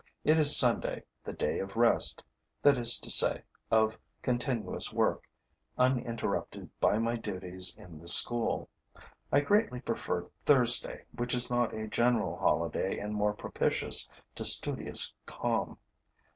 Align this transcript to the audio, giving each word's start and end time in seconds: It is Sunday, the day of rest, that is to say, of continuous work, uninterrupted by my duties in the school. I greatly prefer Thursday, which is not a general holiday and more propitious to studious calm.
It 0.23 0.39
is 0.39 0.57
Sunday, 0.57 1.03
the 1.23 1.31
day 1.33 1.59
of 1.59 1.75
rest, 1.75 2.23
that 2.63 2.75
is 2.75 2.99
to 3.01 3.11
say, 3.11 3.43
of 3.69 3.99
continuous 4.23 4.91
work, 4.91 5.25
uninterrupted 5.77 6.71
by 6.79 6.97
my 6.97 7.17
duties 7.17 7.77
in 7.77 7.99
the 7.99 8.07
school. 8.07 8.67
I 9.31 9.41
greatly 9.41 9.79
prefer 9.79 10.23
Thursday, 10.43 11.05
which 11.13 11.35
is 11.35 11.51
not 11.51 11.75
a 11.75 11.85
general 11.87 12.35
holiday 12.37 12.97
and 12.97 13.13
more 13.13 13.33
propitious 13.33 14.09
to 14.33 14.43
studious 14.43 15.13
calm. 15.27 15.77